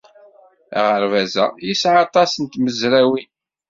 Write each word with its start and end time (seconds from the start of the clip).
Aɣerbaz-a 0.79 1.45
yesɛa 1.67 1.99
aṭas 2.05 2.31
n 2.37 2.45
tmezrawin. 2.45 3.29